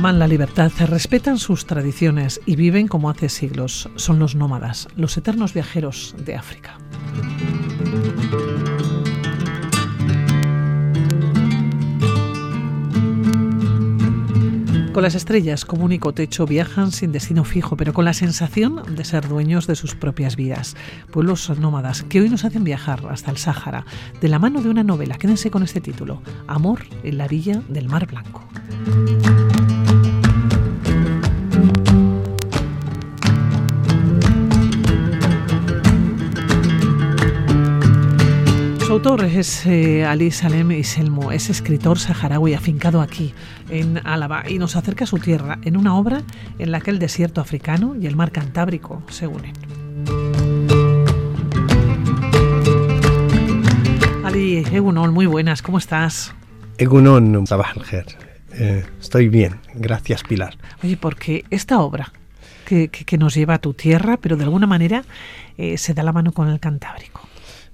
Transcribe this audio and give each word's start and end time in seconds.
Aman 0.00 0.18
la 0.18 0.26
libertad, 0.26 0.72
respetan 0.86 1.36
sus 1.36 1.66
tradiciones 1.66 2.40
y 2.46 2.56
viven 2.56 2.88
como 2.88 3.10
hace 3.10 3.28
siglos. 3.28 3.90
Son 3.96 4.18
los 4.18 4.34
nómadas, 4.34 4.88
los 4.96 5.14
eternos 5.18 5.52
viajeros 5.52 6.14
de 6.24 6.36
África. 6.36 6.78
Con 14.94 15.02
las 15.02 15.14
estrellas 15.14 15.66
como 15.66 15.84
único 15.84 16.14
techo 16.14 16.46
viajan 16.46 16.92
sin 16.92 17.12
destino 17.12 17.44
fijo, 17.44 17.76
pero 17.76 17.92
con 17.92 18.06
la 18.06 18.14
sensación 18.14 18.82
de 18.96 19.04
ser 19.04 19.28
dueños 19.28 19.66
de 19.66 19.76
sus 19.76 19.94
propias 19.94 20.34
vidas. 20.34 20.76
Pueblos 21.10 21.50
nómadas 21.58 22.04
que 22.04 22.22
hoy 22.22 22.30
nos 22.30 22.46
hacen 22.46 22.64
viajar 22.64 23.02
hasta 23.10 23.30
el 23.30 23.36
Sáhara, 23.36 23.84
de 24.18 24.28
la 24.28 24.38
mano 24.38 24.62
de 24.62 24.70
una 24.70 24.82
novela. 24.82 25.16
Quédense 25.16 25.50
con 25.50 25.62
este 25.62 25.82
título, 25.82 26.22
Amor 26.46 26.86
en 27.02 27.18
la 27.18 27.26
orilla 27.26 27.60
del 27.68 27.90
Mar 27.90 28.06
Blanco. 28.06 28.48
Su 38.90 38.94
autor 38.94 39.24
es 39.24 39.66
eh, 39.66 40.04
Ali 40.04 40.32
Salem 40.32 40.72
Iselmo, 40.72 41.30
es 41.30 41.48
escritor 41.48 42.00
saharaui 42.00 42.54
afincado 42.54 43.00
aquí, 43.00 43.32
en 43.68 44.04
Álava, 44.04 44.42
y 44.48 44.58
nos 44.58 44.74
acerca 44.74 45.04
a 45.04 45.06
su 45.06 45.18
tierra 45.18 45.60
en 45.62 45.76
una 45.76 45.96
obra 45.96 46.22
en 46.58 46.72
la 46.72 46.80
que 46.80 46.90
el 46.90 46.98
desierto 46.98 47.40
africano 47.40 47.94
y 47.94 48.08
el 48.08 48.16
mar 48.16 48.32
Cantábrico 48.32 49.00
se 49.08 49.28
unen. 49.28 49.52
Ali 54.24 54.64
Egunon, 54.72 55.14
muy 55.14 55.26
buenas, 55.26 55.62
¿cómo 55.62 55.78
estás? 55.78 56.34
Egunon, 56.76 57.44
eh, 58.54 58.84
estoy 59.00 59.28
bien, 59.28 59.60
gracias 59.72 60.24
Pilar. 60.24 60.56
Oye, 60.82 60.96
porque 60.96 61.44
esta 61.50 61.78
obra 61.78 62.12
que, 62.64 62.88
que, 62.88 63.18
nos 63.18 63.36
lleva 63.36 63.54
a 63.54 63.58
tu 63.58 63.72
tierra, 63.72 64.16
pero 64.16 64.36
de 64.36 64.42
alguna 64.42 64.66
manera 64.66 65.04
eh, 65.58 65.78
se 65.78 65.94
da 65.94 66.02
la 66.02 66.10
mano 66.10 66.32
con 66.32 66.48
el 66.48 66.58
Cantábrico. 66.58 67.29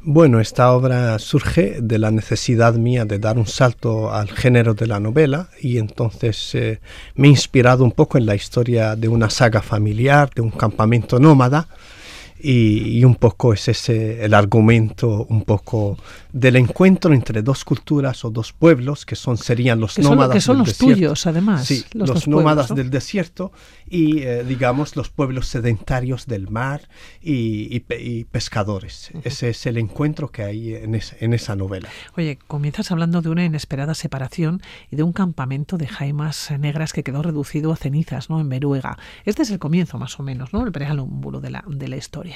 Bueno, 0.09 0.39
esta 0.39 0.71
obra 0.71 1.19
surge 1.19 1.79
de 1.83 1.99
la 1.99 2.13
necesidad 2.13 2.75
mía 2.75 3.05
de 3.05 3.19
dar 3.19 3.39
un 3.39 3.47
salto 3.49 4.15
al 4.15 4.29
género 4.29 4.73
de 4.73 4.87
la 4.87 5.01
novela 5.01 5.49
y 5.61 5.79
entonces 5.79 6.55
eh, 6.55 6.79
me 7.17 7.27
he 7.27 7.31
inspirado 7.33 7.83
un 7.83 7.91
poco 7.91 8.17
en 8.17 8.25
la 8.25 8.37
historia 8.37 8.95
de 8.95 9.09
una 9.09 9.31
saga 9.31 9.63
familiar, 9.63 10.31
de 10.33 10.43
un 10.43 10.53
campamento 10.53 11.19
nómada 11.19 11.67
y, 12.49 13.05
un 13.05 13.17
poco 13.17 13.53
es 13.53 13.69
ese 13.69 14.25
el 14.25 14.33
argumento 14.33 15.27
un 15.29 15.43
poco 15.43 15.99
del 16.33 16.57
encuentro 16.57 17.13
entre 17.13 17.43
dos 17.43 17.65
culturas 17.65 18.25
o 18.25 18.31
dos 18.31 18.53
pueblos 18.53 19.05
que 19.05 19.17
son 19.17 19.37
serían 19.37 19.81
los 19.81 19.99
nómadas 19.99 20.35
que 20.35 20.41
son 20.41 20.59
los 20.59 20.79
tuyos 20.79 21.27
además 21.27 21.67
sí 21.67 21.85
los, 21.93 22.29
nómadas 22.29 22.75
del 22.75 22.91
desierto 22.91 23.53
y 23.89 24.23
eh, 24.23 24.45
digamos 24.45 24.97
los 24.97 25.11
pueblos 25.11 25.49
sedentarios 25.49 26.27
del 26.27 26.49
mar 26.49 26.89
y, 27.21 27.81
pescadores. 28.31 29.11
Ese 29.25 29.51
es 29.51 29.67
el 29.67 29.79
encuentro 29.79 30.29
que 30.31 30.43
hay 30.43 30.75
en, 30.75 31.01
en, 31.21 31.35
esa 31.35 31.57
novela. 31.57 31.89
Oye 32.17 32.39
comienzas 32.47 32.91
hablando 32.91 33.23
de 33.23 33.29
una 33.29 33.45
inesperada 33.45 33.95
separación 33.95 34.61
y 34.91 34.97
de 34.97 35.03
un 35.03 35.13
campamento 35.13 35.77
de 35.79 35.87
jaimas 35.87 36.51
negras 36.59 36.93
que 36.93 37.03
quedó 37.03 37.23
reducido 37.23 37.73
a 37.73 37.77
cenizas 37.77 38.31
no 38.31 38.41
en 38.41 38.49
Beruega 38.49 38.99
este 39.25 39.43
es 39.43 39.51
el 39.51 39.59
comienzo 39.59 39.99
más 39.99 40.19
o 40.19 40.23
menos 40.23 40.53
no 40.53 40.65
el 40.65 40.73
preámbulo 40.73 41.41
de 41.41 41.51
la 41.51 41.65
de 41.67 41.89
la 41.89 41.97
historia 41.97 42.36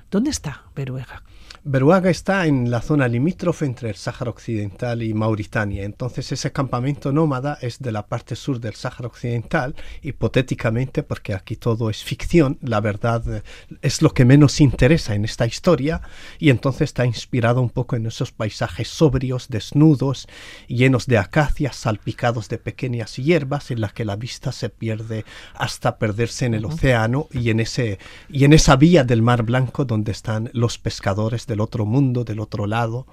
¿Dónde 0.11 0.29
está 0.29 0.65
Beruega? 0.75 1.23
Beruaga 1.63 2.09
está 2.09 2.47
en 2.47 2.71
la 2.71 2.81
zona 2.81 3.07
limítrofe 3.07 3.65
entre 3.65 3.89
el 3.89 3.95
Sáhara 3.95 4.31
Occidental 4.31 5.03
y 5.03 5.13
Mauritania. 5.13 5.83
Entonces 5.83 6.31
ese 6.31 6.51
campamento 6.51 7.11
nómada 7.11 7.59
es 7.61 7.77
de 7.77 7.91
la 7.91 8.07
parte 8.07 8.35
sur 8.35 8.59
del 8.59 8.73
Sáhara 8.73 9.05
Occidental, 9.05 9.75
hipotéticamente, 10.01 11.03
porque 11.03 11.35
aquí 11.35 11.55
todo 11.55 11.91
es 11.91 12.03
ficción, 12.03 12.57
la 12.63 12.81
verdad 12.81 13.21
eh, 13.31 13.43
es 13.83 14.01
lo 14.01 14.09
que 14.09 14.25
menos 14.25 14.59
interesa 14.59 15.13
en 15.13 15.23
esta 15.23 15.45
historia, 15.45 16.01
y 16.39 16.49
entonces 16.49 16.81
está 16.81 17.05
inspirado 17.05 17.61
un 17.61 17.69
poco 17.69 17.95
en 17.95 18.07
esos 18.07 18.31
paisajes 18.31 18.87
sobrios, 18.87 19.47
desnudos, 19.47 20.27
llenos 20.67 21.05
de 21.05 21.19
acacias, 21.19 21.75
salpicados 21.75 22.49
de 22.49 22.57
pequeñas 22.57 23.17
hierbas, 23.17 23.69
en 23.69 23.81
las 23.81 23.93
que 23.93 24.03
la 24.03 24.15
vista 24.15 24.51
se 24.51 24.69
pierde 24.69 25.25
hasta 25.53 25.99
perderse 25.99 26.47
en 26.47 26.55
el 26.55 26.65
océano 26.65 27.27
y 27.31 27.51
en, 27.51 27.59
ese, 27.59 27.99
y 28.29 28.45
en 28.45 28.53
esa 28.53 28.77
vía 28.77 29.03
del 29.03 29.21
Mar 29.21 29.43
Blanco 29.43 29.85
donde 29.85 30.00
están 30.09 30.49
los 30.53 30.79
pescadores 30.79 31.45
del 31.45 31.59
otro 31.61 31.85
mundo, 31.85 32.23
del 32.23 32.39
otro 32.39 32.65
lado, 32.65 33.05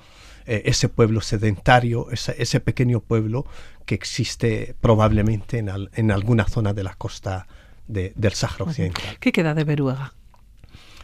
eh, 0.47 0.63
ese 0.65 0.89
pueblo 0.89 1.21
sedentario, 1.21 2.07
ese, 2.11 2.61
pequeño 2.61 3.01
pueblo 3.01 3.45
que 3.85 3.95
existe 3.95 4.75
probablemente 4.81 5.59
en, 5.59 6.11
alguna 6.11 6.47
zona 6.47 6.73
de 6.73 6.85
la 6.85 6.95
costa 6.95 7.47
del 7.87 8.33
Sáhara 8.33 8.65
Occidental. 8.65 9.19
¿Qué 9.21 9.31
queda 9.31 9.53
de 9.53 9.65
Beruaga? 9.65 10.15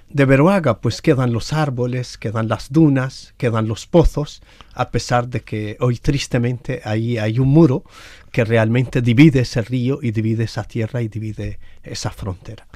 De 0.09 0.25
Beruaga 0.27 0.81
pues 0.81 1.03
quedan 1.03 1.33
los 1.33 1.53
árboles, 1.53 2.17
quedan 2.17 2.49
las 2.49 2.71
dunas, 2.71 3.35
quedan 3.37 3.69
los 3.69 3.87
pozos, 3.87 4.43
a 4.73 4.91
pesar 4.91 5.29
de 5.29 5.41
que 5.41 5.77
hoy 5.81 5.97
tristemente 5.99 6.81
ahí 6.85 7.19
hay 7.19 7.39
un 7.39 7.49
muro 7.49 7.85
que 8.31 8.45
realmente 8.45 9.03
divide 9.03 9.41
ese 9.41 9.61
río 9.61 9.99
y 10.01 10.11
divide 10.11 10.45
esa 10.45 10.65
tierra 10.65 11.03
y 11.03 11.09
divide 11.09 11.59
esa 11.83 12.11
frontera. 12.11 12.67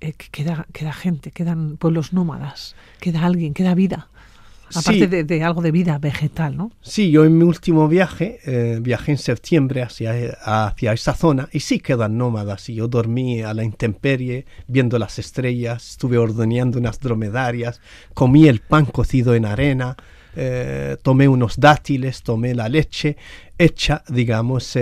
Eh, 0.00 0.14
queda, 0.30 0.66
queda 0.72 0.92
gente, 0.94 1.30
quedan 1.30 1.76
pueblos 1.76 2.14
nómadas, 2.14 2.74
queda 3.00 3.26
alguien, 3.26 3.52
queda 3.52 3.74
vida. 3.74 4.08
Aparte 4.72 5.24
de, 5.24 5.42
algo 5.42 5.62
de 5.62 5.72
vida 5.72 5.98
vegetal, 5.98 6.56
¿no? 6.56 6.70
Sí, 6.80 7.10
yo 7.10 7.24
en 7.24 7.36
mi 7.36 7.42
último 7.42 7.88
viaje, 7.88 8.38
eh, 8.46 8.78
viajé 8.80 9.10
en 9.10 9.18
septiembre 9.18 9.82
hacia, 9.82 10.12
hacia 10.44 10.92
esa 10.92 11.12
zona 11.12 11.48
y 11.52 11.58
sí 11.58 11.80
quedan 11.80 12.16
nómadas. 12.16 12.68
Y 12.68 12.76
yo 12.76 12.86
dormí 12.86 13.42
a 13.42 13.52
la 13.52 13.64
intemperie, 13.64 14.46
viendo 14.68 14.96
las 15.00 15.18
estrellas, 15.18 15.90
estuve 15.90 16.18
ordeñando 16.18 16.78
unas 16.78 17.00
dromedarias, 17.00 17.80
comí 18.14 18.46
el 18.46 18.60
pan 18.60 18.86
cocido 18.86 19.34
en 19.34 19.44
arena, 19.44 19.96
eh, 20.36 20.96
tomé 21.02 21.26
unos 21.26 21.58
dátiles, 21.58 22.22
tomé 22.22 22.54
la 22.54 22.68
leche 22.68 23.16
hecha, 23.58 24.04
digamos, 24.08 24.78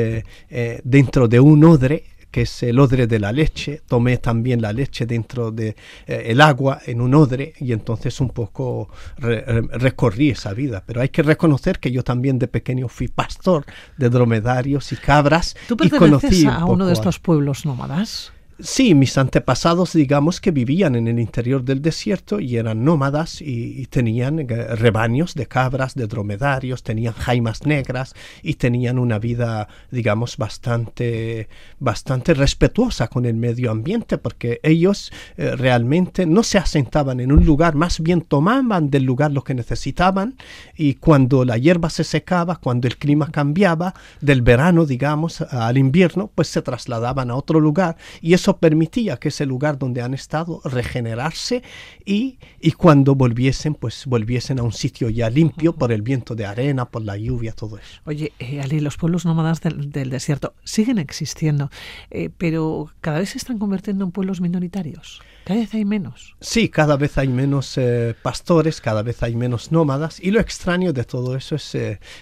dentro 0.85 1.29
de 1.29 1.41
un 1.41 1.65
odre 1.65 2.05
que 2.31 2.43
es 2.43 2.63
el 2.63 2.79
odre 2.79 3.07
de 3.07 3.19
la 3.19 3.33
leche. 3.33 3.83
Tomé 3.87 4.19
también 4.19 4.61
la 4.63 4.73
leche 4.73 5.07
dentro 5.07 5.51
de 5.51 5.77
eh, 6.07 6.25
el 6.27 6.41
agua 6.41 6.81
en 6.87 7.01
un 7.01 7.15
odre 7.15 7.55
y 7.59 7.73
entonces 7.73 8.21
un 8.21 8.31
poco 8.31 8.89
recorrí 9.19 10.31
esa 10.31 10.53
vida. 10.55 10.83
Pero 10.87 11.01
hay 11.01 11.09
que 11.09 11.23
reconocer 11.23 11.79
que 11.79 11.91
yo 11.91 12.03
también 12.03 12.39
de 12.39 12.49
pequeño 12.49 12.89
fui 12.89 13.09
pastor 13.09 13.65
de 13.97 14.09
dromedarios 14.11 14.93
y 14.93 14.97
cabras. 14.97 15.57
¿Tú 15.67 15.77
y 15.83 15.91
conocí 15.91 16.47
a 16.47 16.65
uno 16.65 16.87
de 16.87 16.93
estos 16.93 17.19
pueblos 17.19 17.65
nómadas? 17.65 18.33
Sí, 18.61 18.97
mis 18.97 19.17
antepasados, 19.17 19.93
digamos, 19.93 20.41
que 20.41 20.51
vivían 20.51 20.97
en 20.97 21.07
el 21.07 21.21
interior 21.21 21.63
del 21.63 21.81
desierto 21.81 22.41
y 22.41 22.57
eran 22.57 22.83
nómadas 22.83 23.41
y, 23.41 23.87
tenían 23.87 24.41
eh, 24.41 24.47
rebaños 24.75 25.37
de 25.37 25.47
cabras, 25.47 25.95
de 25.95 26.09
dromedarios, 26.09 26.83
tenían 26.83 27.15
jaimas 27.15 27.65
negras 27.67 28.17
y 28.43 28.55
tenían 28.55 28.99
una 28.99 29.21
vida, 29.21 29.69
digamos, 29.93 30.37
bastante, 30.37 31.49
bastante 31.79 32.35
respetuosa 32.35 33.07
con 33.07 33.27
el 33.27 33.37
medio 33.37 33.71
ambiente 33.71 34.19
porque 34.19 34.59
ellos 34.65 35.13
eh, 35.37 35.55
realmente 35.55 36.27
no 36.27 36.43
se 36.43 36.59
asentaban 36.59 37.21
en 37.21 37.31
un 37.31 37.47
lugar, 37.47 37.77
más 37.77 38.01
bien 38.01 38.23
tomaban 38.23 38.91
del 38.91 39.05
lugar 39.05 39.31
lo 39.31 39.45
que 39.45 39.55
necesitaban 39.55 40.37
y 40.77 40.95
cuando 40.95 41.45
la 41.45 41.59
hierba 41.59 41.91
se 41.91 42.03
secaba, 42.03 42.57
cuando 42.57 42.89
el 42.89 42.97
clima 42.97 43.31
cambiaba, 43.31 43.95
del 44.21 44.43
verano, 44.43 44.85
digamos, 44.85 45.43
al 45.43 45.79
invierno, 45.79 46.29
pues 46.35 46.49
se 46.49 46.61
trasladaban 46.61 47.31
a 47.31 47.37
otro 47.37 47.61
lugar 47.61 47.97
y 48.21 48.35
eso 48.35 48.48
permitía 48.57 49.19
que 49.19 49.29
ese 49.29 49.45
lugar 49.45 49.79
donde 49.79 50.01
han 50.01 50.15
estado 50.15 50.61
regenerarse 50.65 51.63
y, 52.05 52.39
y 52.61 52.73
cuando 52.73 53.15
volviesen, 53.15 53.75
pues 53.75 54.07
volviesen 54.07 54.59
a 54.59 54.63
un 54.63 54.73
sitio 54.73 55.11
ya 55.11 55.29
limpio 55.29 55.75
por 55.75 55.93
el 55.93 56.03
viento 56.03 56.35
de 56.35 56.47
arena, 56.47 56.87
por 56.87 57.03
la 57.03 57.17
lluvia, 57.17 57.53
todo 57.53 57.77
eso. 57.77 58.01
Oye, 58.07 58.33
eh, 58.39 58.61
Ali, 58.61 58.81
los 58.81 58.97
pueblos 58.97 59.27
nómadas 59.27 59.61
del, 59.61 59.91
desierto 60.11 60.55
siguen 60.65 60.99
existiendo, 60.99 61.71
eh, 62.11 62.31
pero 62.37 62.91
cada 63.01 63.19
vez 63.19 63.31
se 63.31 63.39
están 63.39 63.59
convirtiendo 63.59 64.05
en 64.05 64.11
pueblos 64.11 64.41
minoritarios. 64.41 65.21
Cada 65.45 65.61
vez 65.61 65.73
hay 65.75 65.85
menos. 65.85 66.37
Sí, 66.41 66.69
cada 66.69 66.97
vez 66.97 67.17
hay 67.17 67.29
menos 67.29 67.79
eh, 67.79 68.15
pastores, 68.23 68.81
cada 68.81 69.03
vez 69.03 69.23
hay 69.23 69.35
menos 69.35 69.73
nómadas 69.73 70.21
y 70.21 70.31
lo 70.31 70.41
extraño 70.41 70.93
de 70.93 71.05
todo 71.05 71.37
eso 71.37 71.57
es 71.57 71.77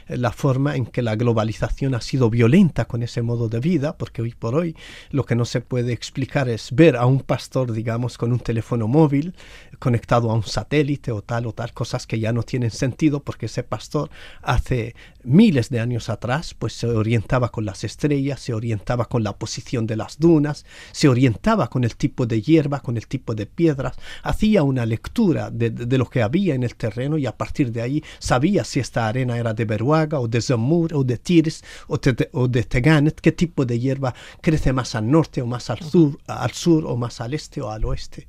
la 0.08 0.32
forma 0.32 0.76
en 0.76 0.86
que 0.86 1.02
la 1.02 1.16
globalización 1.16 1.94
ha 1.94 2.00
sido 2.00 2.30
violenta 2.30 2.84
con 2.84 3.02
ese 3.02 3.22
modo 3.22 3.48
de 3.48 3.60
vida, 3.60 3.96
porque 3.96 4.22
hoy 4.22 4.32
por 4.32 4.54
hoy 4.54 4.76
lo 5.10 5.24
que 5.24 5.34
no 5.34 5.44
se 5.44 5.60
puede 5.60 5.92
explicar 5.92 6.15
es 6.16 6.74
ver 6.74 6.96
a 6.96 7.04
un 7.04 7.20
pastor, 7.20 7.72
digamos, 7.72 8.16
con 8.16 8.32
un 8.32 8.40
teléfono 8.40 8.88
móvil 8.88 9.34
conectado 9.78 10.30
a 10.30 10.34
un 10.34 10.42
satélite 10.42 11.12
o 11.12 11.20
tal 11.20 11.46
o 11.46 11.52
tal, 11.52 11.72
cosas 11.74 12.06
que 12.06 12.18
ya 12.18 12.32
no 12.32 12.42
tienen 12.42 12.70
sentido 12.70 13.20
porque 13.20 13.46
ese 13.46 13.62
pastor 13.62 14.10
hace 14.40 14.94
miles 15.22 15.68
de 15.68 15.80
años 15.80 16.08
atrás, 16.08 16.54
pues 16.54 16.72
se 16.72 16.86
orientaba 16.86 17.50
con 17.50 17.66
las 17.66 17.84
estrellas, 17.84 18.40
se 18.40 18.54
orientaba 18.54 19.06
con 19.06 19.22
la 19.22 19.36
posición 19.36 19.86
de 19.86 19.96
las 19.96 20.18
dunas, 20.18 20.64
se 20.92 21.08
orientaba 21.08 21.68
con 21.68 21.84
el 21.84 21.96
tipo 21.96 22.26
de 22.26 22.40
hierba, 22.40 22.80
con 22.80 22.96
el 22.96 23.06
tipo 23.06 23.34
de 23.34 23.44
piedras, 23.46 23.96
hacía 24.22 24.62
una 24.62 24.86
lectura 24.86 25.50
de, 25.50 25.98
lo 25.98 26.08
que 26.08 26.22
había 26.22 26.54
en 26.54 26.62
el 26.62 26.76
terreno 26.76 27.18
y 27.18 27.26
a 27.26 27.36
partir 27.36 27.72
de 27.72 27.82
ahí 27.82 28.04
sabía 28.18 28.64
si 28.64 28.80
esta 28.80 29.08
arena 29.08 29.36
era 29.36 29.52
de 29.52 29.64
Beruaga 29.64 30.20
o 30.20 30.28
de 30.28 30.40
Zamur 30.40 30.94
o 30.94 31.04
de 31.04 31.18
Tires 31.18 31.62
o, 31.88 31.98
o 32.32 32.48
de 32.48 32.62
Teganet, 32.64 33.20
qué 33.20 33.32
tipo 33.32 33.66
de 33.66 33.78
hierba 33.78 34.14
crece 34.40 34.72
más 34.72 34.94
al 34.94 35.10
norte 35.10 35.42
o 35.42 35.46
más 35.46 35.70
al 35.70 35.80
sur, 35.80 36.05
al 36.26 36.50
sur 36.52 36.84
o 36.86 36.96
más 36.96 37.20
al 37.20 37.34
este 37.34 37.60
o 37.60 37.70
al 37.70 37.84
oeste. 37.84 38.26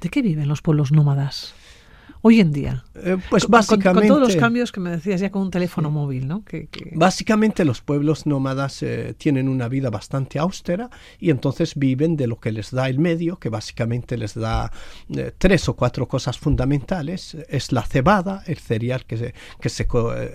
¿De 0.00 0.08
qué 0.08 0.22
viven 0.22 0.48
los 0.48 0.62
pueblos 0.62 0.92
nómadas? 0.92 1.54
Hoy 2.22 2.40
en 2.40 2.52
día? 2.52 2.84
Eh, 2.94 3.16
pues 3.28 3.46
básicamente... 3.46 4.08
Con, 4.08 4.18
todos 4.18 4.32
los 4.32 4.36
cambios 4.36 4.72
que 4.72 4.80
me 4.80 4.90
decías 4.90 5.20
ya 5.20 5.30
con 5.30 5.42
un 5.42 5.50
teléfono 5.50 5.90
móvil, 5.90 6.26
¿no? 6.26 6.44
Que, 6.44 6.68
Básicamente 6.92 7.64
los 7.64 7.80
pueblos 7.80 8.26
nómadas 8.26 8.82
eh, 8.82 9.14
tienen 9.16 9.48
una 9.48 9.68
vida 9.68 9.90
bastante 9.90 10.38
austera 10.38 10.90
y 11.18 11.30
entonces 11.30 11.74
viven 11.76 12.16
de 12.16 12.26
lo 12.26 12.38
que 12.38 12.52
les 12.52 12.70
da 12.70 12.88
el 12.88 12.98
medio, 12.98 13.38
que 13.38 13.48
básicamente 13.48 14.16
les 14.16 14.34
da 14.34 14.72
eh, 15.14 15.32
tres 15.36 15.68
o 15.68 15.74
cuatro 15.74 16.08
cosas 16.08 16.38
fundamentales. 16.38 17.36
Es 17.48 17.72
la 17.72 17.82
cebada, 17.82 18.42
el 18.46 18.58
cereal 18.58 19.04
que 19.04 19.16
se, 19.16 19.34
que 19.60 19.68
se, 19.68 19.86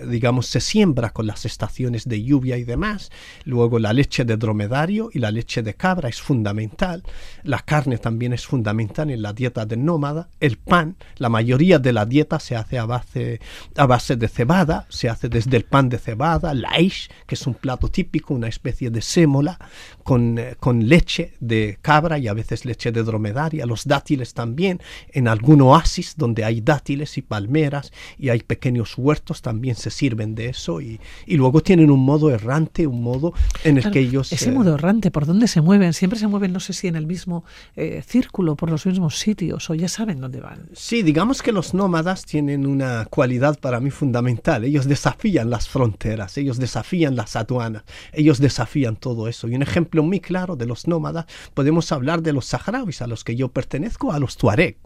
digamos, 0.08 0.46
se 0.46 0.60
siembra 0.60 1.10
con 1.10 1.26
las 1.26 1.44
estaciones 1.44 2.08
de 2.08 2.22
lluvia 2.22 2.56
y 2.56 2.64
demás. 2.64 3.10
Luego 3.44 3.78
la 3.78 3.92
leche 3.92 4.24
de 4.24 4.36
dromedario 4.36 5.10
y 5.12 5.18
la 5.18 5.30
leche 5.30 5.62
de 5.62 5.74
cabra 5.74 6.08
es 6.08 6.20
fundamental. 6.20 7.02
La 7.42 7.60
carne 7.60 7.98
también 7.98 8.32
es 8.32 8.46
fundamental 8.46 9.10
en 9.10 9.22
la 9.22 9.32
dieta 9.32 9.66
del 9.66 9.84
nómada. 9.84 10.28
El 10.40 10.56
pan, 10.56 10.96
la 11.16 11.28
mayoría 11.28 11.65
de 11.66 11.92
la 11.92 12.06
dieta 12.06 12.38
se 12.38 12.56
hace 12.56 12.78
a 12.78 12.86
base, 12.86 13.40
a 13.76 13.86
base 13.86 14.16
de 14.16 14.28
cebada, 14.28 14.86
se 14.88 15.08
hace 15.08 15.28
desde 15.28 15.56
el 15.56 15.64
pan 15.64 15.88
de 15.88 15.98
cebada, 15.98 16.54
laish, 16.54 17.08
que 17.26 17.34
es 17.34 17.46
un 17.46 17.54
plato 17.54 17.88
típico, 17.88 18.34
una 18.34 18.48
especie 18.48 18.90
de 18.90 19.02
sémola, 19.02 19.58
con, 20.02 20.38
eh, 20.38 20.54
con 20.58 20.88
leche 20.88 21.34
de 21.40 21.78
cabra 21.82 22.18
y 22.18 22.28
a 22.28 22.32
veces 22.32 22.64
leche 22.64 22.92
de 22.92 23.02
dromedaria, 23.02 23.66
los 23.66 23.84
dátiles 23.84 24.34
también, 24.34 24.80
en 25.12 25.28
algún 25.28 25.60
oasis 25.60 26.14
donde 26.16 26.44
hay 26.44 26.60
dátiles 26.60 27.18
y 27.18 27.22
palmeras 27.22 27.92
y 28.18 28.28
hay 28.28 28.40
pequeños 28.40 28.96
huertos 28.96 29.42
también 29.42 29.74
se 29.74 29.90
sirven 29.90 30.34
de 30.34 30.50
eso 30.50 30.80
y, 30.80 31.00
y 31.26 31.36
luego 31.36 31.62
tienen 31.62 31.90
un 31.90 32.04
modo 32.04 32.30
errante, 32.30 32.86
un 32.86 33.02
modo 33.02 33.32
en 33.64 33.78
el 33.78 33.90
que 33.90 34.00
ellos... 34.00 34.32
Ese 34.32 34.52
modo 34.52 34.74
errante, 34.74 35.10
¿por 35.10 35.26
dónde 35.26 35.48
se 35.48 35.60
mueven? 35.60 35.92
Siempre 35.92 36.18
se 36.18 36.28
mueven, 36.28 36.52
no 36.52 36.60
sé 36.60 36.72
si 36.72 36.86
en 36.86 36.96
el 36.96 37.06
mismo 37.06 37.44
eh, 37.74 38.02
círculo, 38.06 38.56
por 38.56 38.70
los 38.70 38.86
mismos 38.86 39.18
sitios 39.18 39.68
o 39.70 39.74
ya 39.74 39.88
saben 39.88 40.20
dónde 40.20 40.40
van. 40.40 40.68
Sí, 40.72 41.02
digamos 41.02 41.42
que 41.42 41.52
los 41.56 41.72
nómadas 41.72 42.26
tienen 42.26 42.66
una 42.66 43.06
cualidad 43.06 43.58
para 43.58 43.80
mí 43.80 43.90
fundamental. 43.90 44.62
Ellos 44.62 44.86
desafían 44.86 45.48
las 45.48 45.70
fronteras, 45.70 46.36
ellos 46.36 46.58
desafían 46.58 47.16
las 47.16 47.34
aduanas, 47.34 47.84
ellos 48.12 48.40
desafían 48.40 48.96
todo 48.96 49.26
eso. 49.26 49.48
Y 49.48 49.54
un 49.54 49.62
ejemplo 49.62 50.02
muy 50.02 50.20
claro 50.20 50.56
de 50.56 50.66
los 50.66 50.86
nómadas, 50.86 51.24
podemos 51.54 51.90
hablar 51.92 52.20
de 52.20 52.34
los 52.34 52.44
saharauis 52.44 53.00
a 53.00 53.06
los 53.06 53.24
que 53.24 53.36
yo 53.36 53.48
pertenezco, 53.48 54.12
a 54.12 54.18
los 54.18 54.36
tuareg. 54.36 54.76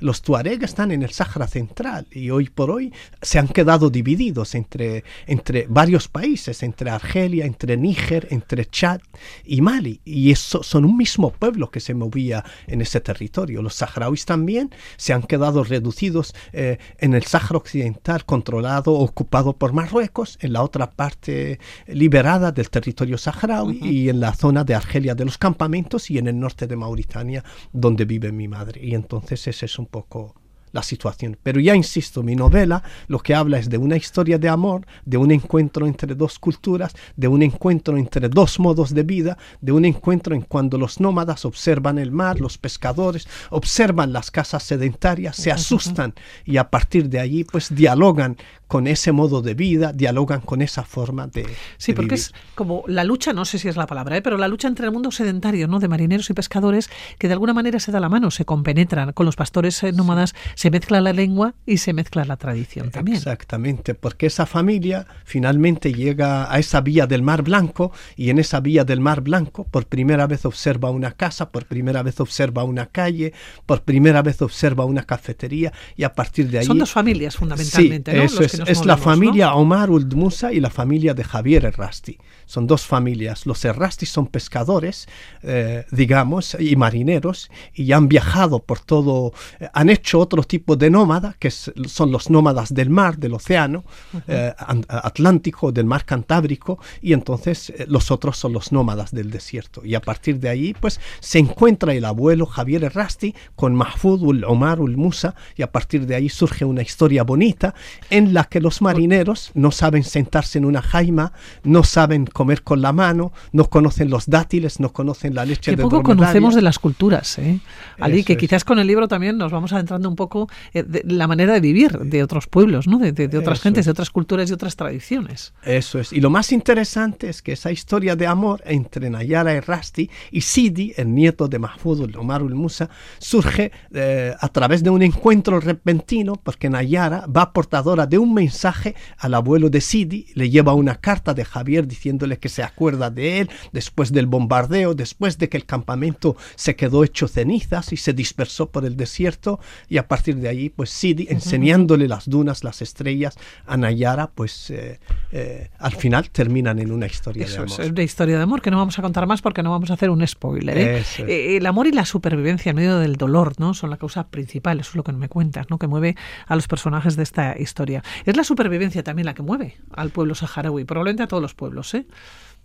Los 0.00 0.22
tuareg 0.22 0.62
están 0.62 0.92
en 0.92 1.02
el 1.02 1.10
Sáhara 1.10 1.46
Central 1.46 2.06
y 2.10 2.30
hoy 2.30 2.48
por 2.48 2.70
hoy 2.70 2.92
se 3.20 3.38
han 3.38 3.48
quedado 3.48 3.90
divididos 3.90 4.54
entre, 4.54 5.04
entre 5.26 5.66
varios 5.68 6.08
países, 6.08 6.62
entre 6.62 6.90
Argelia, 6.90 7.46
entre 7.46 7.76
Níger, 7.76 8.28
entre 8.30 8.66
Chad 8.66 9.00
y 9.44 9.60
Mali. 9.60 10.00
Y 10.04 10.30
eso 10.30 10.62
son 10.62 10.84
un 10.84 10.96
mismo 10.96 11.30
pueblo 11.30 11.70
que 11.70 11.80
se 11.80 11.94
movía 11.94 12.44
en 12.66 12.80
ese 12.80 13.00
territorio. 13.00 13.62
Los 13.62 13.74
saharauis 13.74 14.24
también 14.24 14.70
se 14.96 15.12
han 15.12 15.22
quedado 15.22 15.64
reducidos 15.64 16.34
eh, 16.52 16.78
en 16.98 17.14
el 17.14 17.24
Sáhara 17.24 17.58
Occidental, 17.58 18.24
controlado, 18.24 18.92
ocupado 18.92 19.56
por 19.56 19.72
Marruecos, 19.72 20.38
en 20.40 20.52
la 20.52 20.62
otra 20.62 20.90
parte 20.90 21.58
liberada 21.86 22.52
del 22.52 22.70
territorio 22.70 23.18
saharaui 23.18 23.80
y 23.82 24.08
en 24.08 24.20
la 24.20 24.34
zona 24.34 24.64
de 24.64 24.74
Argelia 24.74 25.14
de 25.14 25.24
los 25.24 25.38
campamentos 25.38 26.10
y 26.10 26.18
en 26.18 26.28
el 26.28 26.38
norte 26.38 26.66
de 26.66 26.76
Mauritania, 26.76 27.44
donde 27.72 28.04
vive 28.04 28.32
mi 28.32 28.48
madre. 28.48 28.80
Y 28.84 28.94
entonces 28.94 29.46
ese 29.46 29.66
es 29.66 29.78
un 29.78 29.86
poco 29.88 30.34
la 30.72 30.82
situación. 30.82 31.38
Pero 31.42 31.60
ya 31.60 31.74
insisto, 31.74 32.22
mi 32.22 32.36
novela 32.36 32.82
lo 33.06 33.18
que 33.18 33.34
habla 33.34 33.58
es 33.58 33.68
de 33.68 33.78
una 33.78 33.96
historia 33.96 34.38
de 34.38 34.48
amor, 34.48 34.86
de 35.04 35.16
un 35.16 35.30
encuentro 35.30 35.86
entre 35.86 36.14
dos 36.14 36.38
culturas, 36.38 36.94
de 37.16 37.28
un 37.28 37.42
encuentro 37.42 37.96
entre 37.96 38.28
dos 38.28 38.58
modos 38.58 38.94
de 38.94 39.02
vida, 39.02 39.38
de 39.60 39.72
un 39.72 39.84
encuentro 39.84 40.34
en 40.34 40.42
cuando 40.42 40.78
los 40.78 41.00
nómadas 41.00 41.44
observan 41.44 41.98
el 41.98 42.10
mar, 42.10 42.40
los 42.40 42.58
pescadores 42.58 43.26
observan 43.50 44.12
las 44.12 44.30
casas 44.30 44.62
sedentarias, 44.62 45.36
se 45.36 45.50
asustan 45.50 46.14
y 46.44 46.56
a 46.56 46.70
partir 46.70 47.08
de 47.08 47.20
allí 47.20 47.44
pues 47.44 47.74
dialogan 47.74 48.36
con 48.68 48.86
ese 48.86 49.12
modo 49.12 49.40
de 49.40 49.54
vida, 49.54 49.92
dialogan 49.92 50.42
con 50.42 50.60
esa 50.60 50.84
forma 50.84 51.26
de... 51.26 51.46
Sí, 51.78 51.94
porque 51.94 52.16
es 52.16 52.34
como 52.54 52.84
la 52.86 53.02
lucha, 53.02 53.32
no 53.32 53.46
sé 53.46 53.58
si 53.58 53.66
es 53.66 53.76
la 53.76 53.86
palabra, 53.86 54.18
¿eh? 54.18 54.22
pero 54.22 54.36
la 54.36 54.46
lucha 54.46 54.68
entre 54.68 54.86
el 54.86 54.92
mundo 54.92 55.10
sedentario, 55.10 55.66
¿no? 55.66 55.80
De 55.80 55.88
marineros 55.88 56.28
y 56.28 56.34
pescadores, 56.34 56.90
que 57.18 57.28
de 57.28 57.32
alguna 57.32 57.54
manera 57.54 57.80
se 57.80 57.90
da 57.92 57.98
la 57.98 58.10
mano, 58.10 58.30
se 58.30 58.44
compenetran. 58.44 59.12
Con 59.14 59.24
los 59.24 59.36
pastores 59.36 59.82
eh, 59.82 59.92
nómadas 59.92 60.34
se 60.54 60.70
mezcla 60.70 61.00
la 61.00 61.14
lengua 61.14 61.54
y 61.64 61.78
se 61.78 61.94
mezcla 61.94 62.26
la 62.26 62.36
tradición 62.36 62.90
también. 62.90 63.16
Exactamente, 63.16 63.94
porque 63.94 64.26
esa 64.26 64.44
familia 64.44 65.06
finalmente 65.24 65.94
llega 65.94 66.52
a 66.52 66.58
esa 66.58 66.82
vía 66.82 67.06
del 67.06 67.22
Mar 67.22 67.42
Blanco 67.42 67.90
y 68.16 68.28
en 68.28 68.38
esa 68.38 68.60
vía 68.60 68.84
del 68.84 69.00
Mar 69.00 69.22
Blanco 69.22 69.64
por 69.64 69.86
primera 69.86 70.26
vez 70.26 70.44
observa 70.44 70.90
una 70.90 71.12
casa, 71.12 71.50
por 71.50 71.64
primera 71.64 72.02
vez 72.02 72.20
observa 72.20 72.64
una 72.64 72.86
calle, 72.86 73.32
por 73.64 73.82
primera 73.82 74.20
vez 74.20 74.42
observa 74.42 74.84
una 74.84 75.04
cafetería 75.04 75.72
y 75.96 76.04
a 76.04 76.12
partir 76.12 76.50
de 76.50 76.58
ahí... 76.58 76.66
Son 76.66 76.78
dos 76.78 76.92
familias 76.92 77.34
fundamentalmente, 77.34 78.12
¿no? 78.12 78.22
Eso 78.22 78.57
es 78.58 78.68
es, 78.68 78.86
la 78.86 78.96
familia 78.96 79.54
Omar 79.54 79.90
Uld 79.90 80.14
Musa 80.14 80.52
y 80.52 80.60
la 80.60 80.70
familia 80.70 81.14
de 81.14 81.24
Javier 81.24 81.64
Errasti. 81.64 82.18
Son 82.46 82.66
dos 82.66 82.86
familias. 82.86 83.44
Los 83.44 83.64
Errasti 83.64 84.06
son 84.06 84.26
pescadores, 84.26 85.06
eh, 85.42 85.84
digamos, 85.90 86.56
y 86.58 86.76
marineros, 86.76 87.50
y 87.74 87.92
han 87.92 88.08
viajado 88.08 88.60
por 88.60 88.80
todo, 88.80 89.32
eh, 89.60 89.68
han 89.74 89.90
hecho 89.90 90.18
otro 90.18 90.42
tipo 90.42 90.76
de 90.76 90.88
nómada, 90.88 91.36
que 91.38 91.50
son 91.50 92.10
los 92.10 92.30
nómadas 92.30 92.72
del 92.72 92.88
mar, 92.88 93.18
del 93.18 93.34
océano 93.34 93.84
eh, 94.26 94.54
Atlántico, 94.88 95.72
del 95.72 95.84
mar 95.84 96.06
Cantábrico, 96.06 96.78
y 97.02 97.12
entonces 97.12 97.72
los 97.86 98.10
otros 98.10 98.38
son 98.38 98.54
los 98.54 98.72
nómadas 98.72 99.10
del 99.12 99.30
desierto. 99.30 99.84
Y 99.84 99.94
a 99.94 100.00
partir 100.00 100.40
de 100.40 100.48
ahí, 100.48 100.74
pues, 100.80 101.00
se 101.20 101.38
encuentra 101.38 101.92
el 101.92 102.04
abuelo 102.06 102.46
Javier 102.46 102.84
Errasti 102.84 103.34
con 103.56 103.74
Mahfoud 103.74 104.22
ul 104.22 104.44
Omar 104.44 104.80
ul 104.80 104.96
Musa, 104.96 105.34
y 105.54 105.62
a 105.62 105.70
partir 105.70 106.06
de 106.06 106.14
ahí 106.14 106.30
surge 106.30 106.64
una 106.64 106.80
historia 106.80 107.24
bonita 107.24 107.74
en 108.08 108.32
la 108.32 108.44
que 108.48 108.60
los 108.60 108.82
marineros 108.82 109.50
no 109.54 109.70
saben 109.70 110.04
sentarse 110.04 110.58
en 110.58 110.64
una 110.64 110.82
jaima, 110.82 111.32
no 111.64 111.84
saben 111.84 112.26
comer 112.26 112.62
con 112.62 112.82
la 112.82 112.92
mano, 112.92 113.32
no 113.52 113.68
conocen 113.68 114.10
los 114.10 114.26
dátiles, 114.26 114.80
no 114.80 114.92
conocen 114.92 115.34
la 115.34 115.44
leche 115.44 115.74
de 115.74 115.82
poco 115.82 116.02
conocemos 116.02 116.54
de 116.54 116.62
las 116.62 116.78
culturas, 116.78 117.38
¿eh? 117.38 117.60
Ali, 117.98 118.24
que 118.24 118.36
quizás 118.36 118.64
con 118.64 118.78
el 118.78 118.86
libro 118.86 119.08
también 119.08 119.36
nos 119.38 119.52
vamos 119.52 119.72
adentrando 119.72 120.08
un 120.08 120.16
poco 120.16 120.48
eh, 120.72 120.82
de 120.82 121.02
la 121.04 121.26
manera 121.26 121.52
de 121.52 121.60
vivir 121.60 121.98
de 121.98 122.22
otros 122.22 122.46
pueblos, 122.46 122.86
¿no? 122.86 122.98
De, 122.98 123.38
otras 123.38 123.60
gentes, 123.60 123.84
de 123.84 123.90
otras 123.90 124.10
culturas 124.10 124.50
y 124.50 124.52
otras 124.52 124.76
tradiciones. 124.76 125.52
Eso 125.62 125.98
es. 125.98 126.12
Y 126.12 126.20
lo 126.20 126.30
más 126.30 126.52
interesante 126.52 127.28
es 127.28 127.42
que 127.42 127.52
esa 127.52 127.70
historia 127.70 128.16
de 128.16 128.26
amor 128.26 128.62
entre 128.64 129.10
Nayara 129.10 129.54
y 129.54 129.60
Rasti 129.60 130.10
y 130.30 130.40
Sidi, 130.40 130.94
el 130.96 131.14
nieto 131.14 131.48
de 131.48 131.58
Mahfoud 131.58 132.16
Omar 132.16 132.42
Musa, 132.42 132.88
surge 133.18 133.72
eh, 133.92 134.34
a 134.38 134.48
través 134.48 134.82
de 134.82 134.90
un 134.90 135.02
encuentro 135.02 135.60
repentino 135.60 136.34
porque 136.36 136.70
Nayara 136.70 137.26
va 137.26 137.52
portadora 137.52 138.06
de 138.06 138.18
un 138.18 138.32
mensaje 138.38 138.94
al 139.18 139.34
abuelo 139.34 139.68
de 139.68 139.80
Sidi, 139.80 140.26
le 140.34 140.48
lleva 140.48 140.72
una 140.74 140.96
carta 140.96 141.34
de 141.34 141.44
Javier 141.44 141.86
diciéndole 141.86 142.38
que 142.38 142.48
se 142.48 142.62
acuerda 142.62 143.10
de 143.10 143.40
él 143.40 143.50
después 143.72 144.12
del 144.12 144.26
bombardeo, 144.26 144.94
después 144.94 145.38
de 145.38 145.48
que 145.48 145.56
el 145.56 145.66
campamento 145.66 146.36
se 146.54 146.76
quedó 146.76 147.02
hecho 147.04 147.26
cenizas 147.26 147.92
y 147.92 147.96
se 147.96 148.12
dispersó 148.12 148.70
por 148.70 148.84
el 148.84 148.96
desierto 148.96 149.58
y 149.88 149.98
a 149.98 150.06
partir 150.06 150.36
de 150.36 150.48
allí 150.48 150.68
pues 150.70 150.90
Sidi 150.90 151.26
enseñándole 151.30 152.06
las 152.06 152.28
dunas, 152.28 152.62
las 152.62 152.80
estrellas 152.80 153.36
a 153.66 153.76
Nayara 153.76 154.28
pues 154.28 154.70
eh, 154.70 155.00
eh, 155.32 155.70
al 155.78 155.92
final 155.92 156.30
terminan 156.30 156.78
en 156.78 156.92
una 156.92 157.06
historia 157.06 157.46
de 157.46 157.56
amor. 157.56 157.80
Es 157.80 157.90
una 157.90 158.02
historia 158.02 158.36
de 158.36 158.42
amor 158.42 158.62
que 158.62 158.70
no 158.70 158.78
vamos 158.78 158.98
a 158.98 159.02
contar 159.02 159.26
más 159.26 159.42
porque 159.42 159.62
no 159.62 159.70
vamos 159.70 159.90
a 159.90 159.94
hacer 159.94 160.10
un 160.10 160.26
spoiler. 160.26 160.78
¿eh? 160.78 161.56
el 161.56 161.66
amor 161.66 161.86
y 161.86 161.92
la 161.92 162.04
supervivencia 162.04 162.70
en 162.70 162.76
medio 162.76 162.98
del 162.98 163.16
dolor 163.16 163.54
no 163.58 163.74
son 163.74 163.90
la 163.90 163.96
causa 163.96 164.28
principal, 164.28 164.78
eso 164.80 164.90
es 164.90 164.96
lo 164.96 165.02
que 165.02 165.12
me 165.12 165.28
cuentas, 165.28 165.66
¿no? 165.70 165.78
que 165.78 165.88
mueve 165.88 166.14
a 166.46 166.54
los 166.54 166.68
personajes 166.68 167.16
de 167.16 167.24
esta 167.24 167.58
historia. 167.58 168.02
Es 168.28 168.36
la 168.36 168.44
supervivencia 168.44 169.02
también 169.02 169.24
la 169.24 169.32
que 169.32 169.40
mueve 169.40 169.78
al 169.90 170.10
pueblo 170.10 170.34
saharaui, 170.34 170.84
probablemente 170.84 171.22
a 171.22 171.28
todos 171.28 171.42
los 171.42 171.54
pueblos, 171.54 171.94
¿eh? 171.94 172.04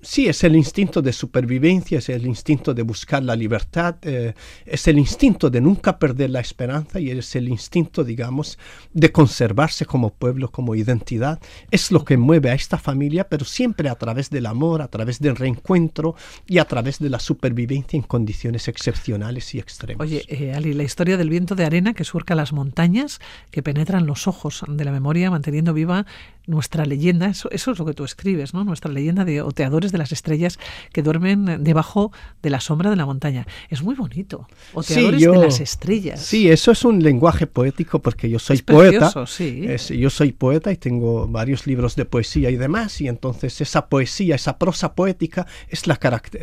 Sí, 0.03 0.27
es 0.27 0.43
el 0.43 0.55
instinto 0.55 1.01
de 1.01 1.13
supervivencia, 1.13 1.97
es 1.99 2.09
el 2.09 2.25
instinto 2.25 2.73
de 2.73 2.81
buscar 2.81 3.23
la 3.23 3.35
libertad, 3.35 3.95
eh, 4.01 4.33
es 4.65 4.87
el 4.87 4.99
instinto 4.99 5.49
de 5.49 5.61
nunca 5.61 5.97
perder 5.97 6.29
la 6.29 6.41
esperanza 6.41 6.99
y 6.99 7.09
es 7.09 7.35
el 7.37 7.47
instinto, 7.47 8.03
digamos, 8.03 8.59
de 8.93 9.11
conservarse 9.13 9.85
como 9.85 10.09
pueblo, 10.09 10.51
como 10.51 10.75
identidad. 10.75 11.39
Es 11.71 11.89
lo 11.89 12.03
que 12.03 12.17
mueve 12.17 12.51
a 12.51 12.53
esta 12.53 12.77
familia, 12.77 13.29
pero 13.29 13.45
siempre 13.45 13.87
a 13.87 13.95
través 13.95 14.29
del 14.29 14.45
amor, 14.45 14.81
a 14.81 14.89
través 14.89 15.19
del 15.19 15.37
reencuentro 15.37 16.15
y 16.47 16.57
a 16.57 16.65
través 16.65 16.99
de 16.99 17.09
la 17.09 17.19
supervivencia 17.19 17.95
en 17.97 18.03
condiciones 18.03 18.67
excepcionales 18.67 19.55
y 19.55 19.59
extremas. 19.59 20.05
Oye, 20.05 20.25
eh, 20.27 20.53
Ali, 20.53 20.73
la 20.73 20.83
historia 20.83 21.15
del 21.15 21.29
viento 21.29 21.55
de 21.55 21.63
arena 21.63 21.93
que 21.93 22.03
surca 22.03 22.35
las 22.35 22.51
montañas, 22.51 23.21
que 23.51 23.63
penetran 23.63 24.05
los 24.05 24.27
ojos 24.27 24.63
de 24.67 24.83
la 24.83 24.91
memoria, 24.91 25.31
manteniendo 25.31 25.73
viva 25.73 26.05
nuestra 26.45 26.85
leyenda, 26.85 27.27
eso, 27.27 27.49
eso 27.51 27.71
es 27.71 27.79
lo 27.79 27.85
que 27.85 27.93
tú 27.93 28.03
escribes, 28.03 28.53
¿no? 28.53 28.65
Nuestra 28.65 28.91
leyenda 28.91 29.23
de 29.23 29.41
oteadores 29.41 29.92
de 29.93 29.97
las 29.97 30.11
estrellas 30.11 30.59
que 30.91 31.01
duermen 31.01 31.63
debajo 31.63 32.11
de 32.41 32.49
la 32.49 32.59
sombra 32.59 32.89
de 32.89 32.97
la 32.97 33.05
montaña. 33.05 33.47
Es 33.69 33.81
muy 33.81 33.95
bonito. 33.95 34.47
Oteadores 34.73 35.21
de 35.21 35.37
las 35.37 35.59
estrellas. 35.61 36.19
Sí, 36.19 36.49
eso 36.49 36.71
es 36.71 36.83
un 36.83 37.01
lenguaje 37.01 37.47
poético 37.47 37.99
porque 37.99 38.29
yo 38.29 38.39
soy 38.39 38.61
poeta. 38.61 39.13
sí. 39.25 39.65
yo 39.97 40.09
soy 40.09 40.33
poeta 40.33 40.71
y 40.71 40.75
tengo 40.75 41.27
varios 41.27 41.65
libros 41.65 41.95
de 41.95 42.05
poesía 42.05 42.49
y 42.49 42.57
demás, 42.57 42.99
y 42.99 43.07
entonces 43.07 43.61
esa 43.61 43.87
poesía, 43.87 44.35
esa 44.35 44.57
prosa 44.57 44.93
poética 44.93 45.47
es 45.69 45.87
la, 45.87 45.97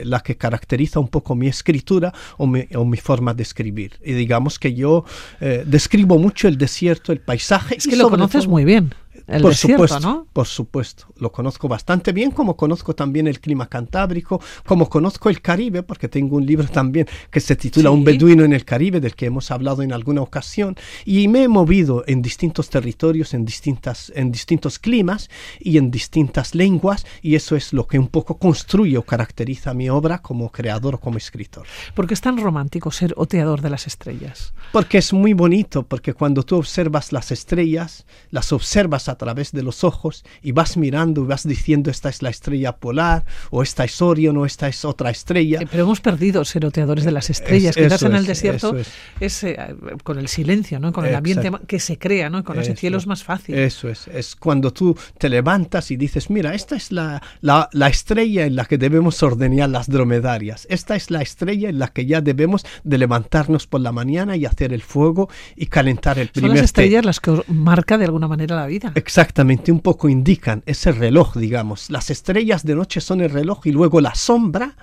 la 0.05 0.21
que 0.21 0.37
caracteriza 0.37 1.01
un 1.01 1.09
poco 1.09 1.35
mi 1.35 1.49
escritura 1.49 2.15
o 2.39 2.47
mi, 2.47 2.67
o 2.75 2.85
mi 2.85 2.97
forma 2.97 3.35
de 3.35 3.43
escribir. 3.43 3.99
Y 4.05 4.13
digamos 4.13 4.59
que 4.59 4.75
yo 4.75 5.05
eh, 5.41 5.65
describo 5.67 6.19
mucho 6.19 6.49
el 6.49 6.57
desierto, 6.57 7.13
el 7.13 7.21
paisaje. 7.21 7.77
Es 7.77 7.87
que 7.87 7.97
lo 7.97 8.09
conoces 8.09 8.47
muy 8.47 8.65
bien 8.65 8.95
por 9.39 9.55
supuesto, 9.55 10.27
Por 10.33 10.47
supuesto, 10.47 11.07
lo 11.17 11.31
conozco 11.31 11.69
bastante 11.69 12.13
bien, 12.13 12.31
como 12.31 12.57
conozco 12.57 12.95
también 12.95 13.27
el 13.27 13.41
clima 13.41 13.69
cantábrico, 13.69 14.41
como 14.67 14.89
conozco 14.89 15.29
el 15.29 15.41
Caribe, 15.41 15.83
porque 15.83 16.09
tengo 16.09 16.37
un 16.37 16.47
libro 16.47 16.67
también 16.67 17.07
que 17.31 17.41
se 17.41 17.55
titula 17.57 17.91
Un 17.91 18.03
beduino 18.03 18.45
en 18.45 18.53
el 18.53 18.65
Caribe, 18.65 19.01
del 19.01 19.15
que 19.15 19.27
hemos 19.27 19.51
hablado 19.51 19.83
en 19.83 19.93
alguna 19.93 20.23
ocasión, 20.23 20.77
y 21.05 21.29
me 21.29 21.45
he 21.45 21.49
movido 21.49 22.05
en 22.07 22.23
distintos 22.23 22.71
territorios, 22.71 23.35
en, 23.35 23.45
distintas, 23.45 24.13
en 24.17 24.33
distintos 24.33 24.79
climas 24.79 25.31
y 25.61 25.79
en 25.79 25.91
distintas 25.91 26.55
lenguas, 26.55 27.07
y 27.23 27.35
eso 27.35 27.57
es 27.57 27.73
lo 27.73 27.87
que 27.87 27.99
un 27.99 28.09
poco 28.09 28.39
construye 28.39 28.99
o 28.99 29.03
caracteriza 29.03 29.75
mi 29.75 29.89
obra 29.91 30.23
como 30.23 30.51
creador 30.51 30.97
o 30.97 31.01
como 31.01 31.19
escritor. 31.19 31.67
¿Por 31.95 32.07
qué 32.07 32.15
es 32.15 32.21
tan 32.21 32.39
romántico 32.39 32.91
ser 32.91 33.15
oteador 33.17 33.61
de 33.61 33.71
las 33.71 33.87
estrellas? 33.87 34.55
Porque 34.73 34.99
es 34.99 35.13
muy 35.13 35.35
bonito, 35.35 35.85
porque 35.85 36.15
cuando 36.15 36.43
tú 36.43 36.57
observas 36.57 37.13
las 37.13 37.31
estrellas, 37.31 38.07
las 38.31 38.53
observas 38.53 39.09
a 39.09 39.17
través 39.21 39.53
de 39.53 39.63
los 39.63 39.85
ojos 39.85 40.25
y 40.43 40.53
vas 40.53 40.79
mirando 40.79 41.23
y 41.23 41.27
vas 41.27 41.47
diciendo 41.47 41.91
esta 41.91 42.09
es 42.09 42.23
la 42.23 42.31
estrella 42.31 42.77
polar 42.77 43.25
o 43.51 43.63
esta 43.63 43.85
es 43.85 44.01
Orion 44.01 44.37
o 44.39 44.47
esta 44.47 44.67
es 44.67 44.85
otra 44.85 45.11
estrella. 45.11 45.61
Eh, 45.61 45.69
pero 45.71 45.85
hemos 45.85 46.01
perdido 46.01 46.43
ser 46.45 46.65
oteadores 46.65 47.05
de 47.05 47.13
las 47.13 47.29
estrellas. 47.29 47.77
que 47.77 47.85
Quizás 47.85 48.03
en 48.03 48.15
el 48.15 48.25
desierto 48.25 48.75
es, 49.21 49.45
eh, 49.45 49.59
con 50.03 50.19
el 50.19 50.29
silencio, 50.29 50.81
¿no? 50.81 50.93
con 50.93 51.05
el 51.05 51.15
ambiente 51.15 51.51
que 51.67 51.79
se 51.79 51.99
crea, 51.99 52.31
¿no? 52.31 52.43
con 52.43 52.59
ese 52.59 52.75
cielo 52.77 52.97
es 52.97 53.07
más 53.07 53.23
fácil. 53.23 53.55
Eso 53.55 53.89
es, 53.91 54.09
es 54.09 54.35
cuando 54.35 54.73
tú 54.73 54.97
te 55.19 55.29
levantas 55.29 55.91
y 55.91 55.97
dices, 55.97 56.31
mira, 56.31 56.55
esta 56.55 56.77
es 56.77 56.91
la, 56.91 57.23
la, 57.43 57.69
la 57.73 57.89
estrella 57.89 58.47
en 58.47 58.57
la 58.57 58.65
que 58.65 58.79
debemos 58.79 59.23
ordenar 59.23 59.69
las 59.69 59.89
dromedarias, 59.89 60.67
esta 60.71 60.97
es 60.97 61.11
la 61.11 61.21
estrella 61.21 61.69
en 61.69 61.79
la 61.79 61.89
que 61.89 62.07
ya 62.07 62.21
debemos 62.21 62.65
de 62.85 62.99
levantarnos 62.99 63.67
por 63.67 63.81
la 63.81 63.93
mañana 63.93 64.37
y 64.37 64.47
hacer 64.47 64.73
el 64.73 64.83
fuego 64.83 65.29
y 65.57 65.67
calentar 65.67 66.19
el 66.19 66.29
primer 66.29 66.51
Son 66.51 66.57
las 66.57 66.65
estrellas 66.65 67.05
las 67.05 67.21
que 67.21 67.43
marca 67.49 67.99
de 67.99 68.07
alguna 68.07 68.29
manera 68.29 68.57
la 68.57 68.67
vida. 68.67 68.93
Exactamente, 69.11 69.73
un 69.73 69.81
poco 69.81 70.09
indican 70.09 70.63
ese 70.67 70.93
reloj, 70.93 71.35
digamos. 71.37 71.91
Las 71.91 72.11
estrellas 72.11 72.65
de 72.65 72.77
noche 72.77 73.01
son 73.01 73.21
el 73.21 73.31
reloj 73.31 73.67
y 73.67 73.73
luego 73.73 74.01
la 74.01 74.15
sombra 74.15 74.77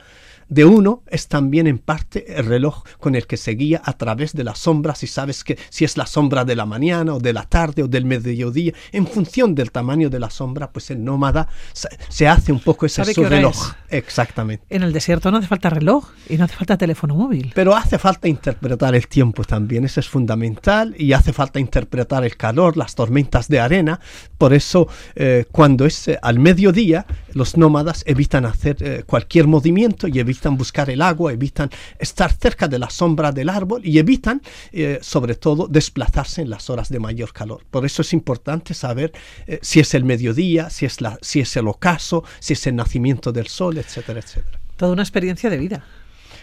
de 0.50 0.66
uno 0.66 1.04
es 1.08 1.28
también 1.28 1.68
en 1.68 1.78
parte 1.78 2.40
el 2.40 2.46
reloj 2.46 2.84
con 3.00 3.16
el 3.16 3.28
que 3.28 3.38
se 3.38 3.52
guía 3.52 3.82
a 3.84 3.94
través 3.94 4.34
de 4.34 4.44
las 4.44 4.60
sombras 4.60 5.04
y 5.04 5.08
sabes 5.08 5.44
que 5.44 5.58
si 5.70 5.86
es 5.86 5.98
la 5.98 6.06
sombra 6.06 6.46
de 6.46 6.56
la 6.56 6.66
mañana 6.66 7.16
o 7.16 7.20
de 7.20 7.34
la 7.34 7.44
tarde 7.44 7.84
o 7.84 7.88
del 7.88 8.06
mediodía, 8.06 8.74
en 8.92 9.08
función 9.08 9.56
del 9.56 9.72
tamaño 9.72 10.10
de 10.10 10.20
la 10.20 10.30
sombra, 10.30 10.72
pues 10.72 10.90
el 10.92 11.04
nómada 11.04 11.48
se 11.74 12.28
hace 12.28 12.52
un 12.52 12.60
poco 12.60 12.86
ese 12.86 13.04
su 13.14 13.24
reloj. 13.24 13.74
Exactamente. 13.90 14.66
En 14.70 14.84
el 14.84 14.94
desierto 14.94 15.32
no 15.32 15.38
hace 15.38 15.48
falta 15.48 15.70
reloj 15.70 16.10
y 16.30 16.38
no 16.38 16.46
hace 16.46 16.56
falta 16.56 16.78
teléfono 16.78 17.16
móvil. 17.16 17.52
Pero 17.56 17.76
hace 17.76 17.98
falta 17.98 18.28
interpretar 18.28 18.96
el 18.96 19.08
tiempo 19.08 19.44
también, 19.44 19.86
eso 19.86 20.00
es 20.00 20.08
fundamental 20.08 20.96
y 20.98 21.14
hace 21.14 21.34
falta 21.34 21.60
interpretar 21.60 22.24
el 22.24 22.38
calor, 22.38 22.78
las 22.78 22.96
tormentas 22.96 23.48
de 23.48 23.60
arena. 23.60 24.00
Por 24.38 24.54
eso 24.54 24.88
eh, 25.16 25.46
cuando 25.52 25.86
es 25.86 26.08
eh, 26.08 26.20
al 26.22 26.40
mediodía, 26.40 27.06
los 27.34 27.58
nómadas 27.58 28.04
evitan 28.06 28.46
hacer 28.46 28.78
eh, 28.80 29.04
cualquier 29.06 29.48
movimiento 29.48 30.08
y 30.08 30.20
evitan 30.20 30.37
evitan 30.38 30.56
buscar 30.56 30.90
el 30.90 31.02
agua, 31.02 31.34
evitan 31.34 31.70
estar 31.98 32.32
cerca 32.32 32.68
de 32.68 32.78
la 32.78 32.90
sombra 32.90 33.32
del 33.32 33.50
árbol 33.50 33.82
y 33.84 33.98
evitan, 33.98 34.42
eh, 34.72 35.00
sobre 35.02 35.36
todo, 35.36 35.68
desplazarse 35.68 36.42
en 36.42 36.50
las 36.50 36.70
horas 36.70 36.90
de 36.90 37.00
mayor 37.00 37.34
calor. 37.34 37.66
Por 37.72 37.86
eso 37.86 38.04
es 38.04 38.14
importante 38.14 38.74
saber 38.74 39.12
eh, 39.48 39.60
si 39.62 39.80
es 39.80 39.94
el 39.96 40.04
mediodía, 40.04 40.70
si 40.70 40.86
es, 40.86 41.02
la, 41.02 41.18
si 41.22 41.40
es 41.40 41.56
el 41.58 41.68
ocaso, 41.68 42.24
si 42.40 42.54
es 42.54 42.68
el 42.68 42.76
nacimiento 42.76 43.32
del 43.32 43.48
sol, 43.48 43.78
etcétera, 43.78 44.20
etcétera. 44.20 44.60
Toda 44.76 44.92
una 44.92 45.02
experiencia 45.02 45.50
de 45.50 45.58
vida. 45.58 45.84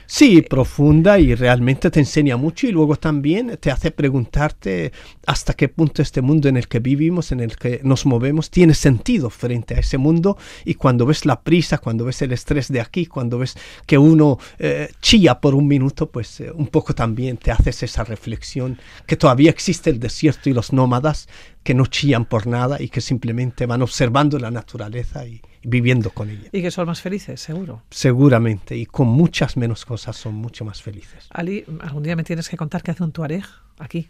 Sí, 0.07 0.43
profunda 0.43 1.19
y 1.19 1.35
realmente 1.35 1.91
te 1.91 2.01
enseña 2.01 2.37
mucho 2.37 2.67
y 2.67 2.73
luego 2.73 2.97
también 2.97 3.57
te 3.59 3.71
hace 3.71 3.91
preguntarte 3.91 4.93
hasta 5.27 5.55
qué 5.55 5.69
punto 5.69 6.03
este 6.03 6.21
mundo 6.21 6.49
en 6.49 6.57
el 6.57 6.69
que 6.69 6.79
vivimos, 6.79 7.33
en 7.33 7.41
el 7.41 7.57
que 7.57 7.81
nos 7.83 8.05
movemos, 8.05 8.51
tiene 8.51 8.75
sentido 8.75 9.31
frente 9.31 9.75
a 9.75 9.79
ese 9.79 9.97
mundo. 9.97 10.37
Y 10.65 10.75
cuando 10.75 11.07
ves 11.07 11.25
la 11.25 11.41
prisa, 11.41 11.79
cuando 11.79 12.05
ves 12.05 12.21
el 12.23 12.33
estrés 12.33 12.69
de 12.69 12.81
aquí, 12.81 13.07
cuando 13.07 13.39
ves 13.39 13.57
que 13.87 13.97
uno 13.97 14.39
eh, 14.59 14.91
chilla 15.01 15.41
por 15.41 15.55
un 15.55 15.67
minuto, 15.67 16.11
pues 16.11 16.41
eh, 16.41 16.51
un 16.53 16.67
poco 16.67 16.95
también 16.95 17.39
te 17.39 17.51
haces 17.51 17.83
esa 17.83 18.05
reflexión 18.05 18.79
que 19.07 19.17
todavía 19.17 19.51
existe 19.51 19.89
el 19.89 20.01
desierto 20.01 20.51
y 20.51 20.53
los 20.53 20.73
nómadas 20.73 21.29
que 21.63 21.75
no 21.75 21.87
chillan 21.87 22.27
por 22.27 22.47
nada 22.47 22.81
y 22.81 22.91
que 22.91 23.01
simplemente 23.01 23.65
van 23.65 23.81
observando 23.81 24.39
la 24.39 24.51
naturaleza 24.51 25.27
y, 25.27 25.41
viviendo 25.65 26.11
con 26.11 26.31
ella. 26.31 26.49
Y 26.53 26.63
que 26.63 26.71
son 26.71 26.87
más 26.87 27.01
felices, 27.01 27.41
seguro. 27.41 27.83
Seguramente, 27.91 28.77
y 28.77 28.87
con 28.87 29.09
muchas 29.09 29.57
menos 29.57 29.85
cosas 29.85 30.17
son 30.17 30.35
mucho 30.35 30.65
más 30.65 30.83
felices. 30.83 31.27
Ali, 31.31 31.65
algún 31.81 32.03
día 32.03 32.17
me 32.17 32.25
tienes 32.25 32.49
que 32.49 32.57
contar 32.57 32.83
qué 32.83 32.91
hace 32.91 33.03
un 33.03 33.13
tuareg 33.13 33.45
aquí 33.79 34.09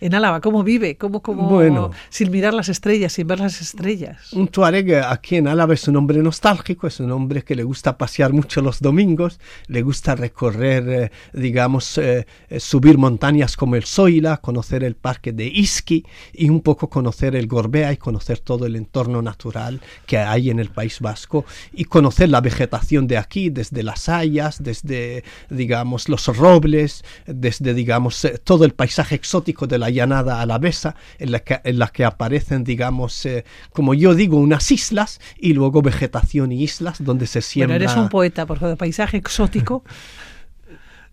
en 0.00 0.14
Álava? 0.14 0.40
¿Cómo 0.40 0.62
vive? 0.62 0.96
¿Cómo, 0.96 1.22
cómo 1.22 1.48
bueno, 1.48 1.90
sin 2.10 2.30
mirar 2.30 2.54
las 2.54 2.68
estrellas, 2.68 3.12
sin 3.12 3.26
ver 3.26 3.40
las 3.40 3.60
estrellas? 3.60 4.32
Un 4.32 4.48
tuareg 4.48 4.94
aquí 4.96 5.36
en 5.36 5.48
Álava 5.48 5.74
es 5.74 5.88
un 5.88 5.96
hombre 5.96 6.22
nostálgico, 6.22 6.86
es 6.86 7.00
un 7.00 7.10
hombre 7.10 7.42
que 7.42 7.54
le 7.54 7.62
gusta 7.62 7.96
pasear 7.96 8.32
mucho 8.32 8.60
los 8.60 8.80
domingos, 8.80 9.40
le 9.68 9.82
gusta 9.82 10.14
recorrer, 10.14 10.88
eh, 10.88 11.10
digamos, 11.32 11.98
eh, 11.98 12.26
eh, 12.48 12.60
subir 12.60 12.98
montañas 12.98 13.56
como 13.56 13.76
el 13.76 13.84
Soila, 13.84 14.38
conocer 14.38 14.84
el 14.84 14.96
parque 14.96 15.32
de 15.32 15.46
Iski 15.46 16.04
y 16.32 16.48
un 16.48 16.60
poco 16.60 16.88
conocer 16.88 17.34
el 17.34 17.46
Gorbea 17.46 17.92
y 17.92 17.96
conocer 17.96 18.38
todo 18.40 18.66
el 18.66 18.76
entorno 18.76 19.22
natural 19.22 19.80
que 20.06 20.18
hay 20.18 20.50
en 20.50 20.58
el 20.58 20.70
País 20.70 21.00
Vasco 21.00 21.44
y 21.72 21.84
conocer 21.84 22.28
la 22.28 22.40
vegetación 22.40 23.06
de 23.06 23.18
aquí, 23.18 23.50
desde 23.50 23.82
las 23.82 24.08
hayas, 24.08 24.62
desde, 24.62 25.24
digamos, 25.50 26.08
los 26.08 26.26
robles, 26.36 27.04
desde, 27.26 27.74
digamos, 27.74 28.26
todo 28.44 28.64
el 28.64 28.72
paisaje 28.72 29.14
exótico 29.14 29.66
de 29.66 29.78
la 29.78 29.85
la 29.86 29.90
llanada 29.90 30.40
alavesa, 30.40 30.96
en 31.18 31.30
la 31.30 31.40
que, 31.40 31.60
en 31.62 31.78
la 31.78 31.88
que 31.88 32.04
aparecen, 32.04 32.64
digamos, 32.64 33.24
eh, 33.24 33.44
como 33.72 33.94
yo 33.94 34.14
digo, 34.14 34.36
unas 34.36 34.70
islas 34.72 35.20
y 35.38 35.54
luego 35.54 35.80
vegetación 35.80 36.50
y 36.50 36.62
islas 36.62 37.02
donde 37.02 37.26
se 37.26 37.40
siembra... 37.40 37.76
Bueno, 37.76 37.90
eres 37.90 37.96
un 37.96 38.08
poeta, 38.08 38.46
por 38.46 38.58
de 38.58 38.76
paisaje 38.76 39.16
exótico. 39.16 39.84